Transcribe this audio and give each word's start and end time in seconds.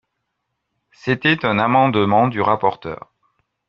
C’était 0.91 1.45
un 1.45 1.59
amendement 1.59 2.27
du 2.27 2.41
rapporteur. 2.41 3.13